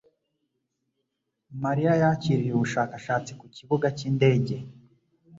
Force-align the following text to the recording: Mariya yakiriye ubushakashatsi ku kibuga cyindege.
Mariya 1.63 1.93
yakiriye 2.01 2.51
ubushakashatsi 2.55 3.31
ku 3.39 3.45
kibuga 3.55 3.87
cyindege. 3.97 4.55